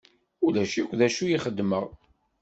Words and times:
Ulac 0.45 0.73
akk 0.81 0.91
d 0.99 1.01
acu 1.05 1.23
i 1.27 1.37
xedmeɣ. 1.43 1.85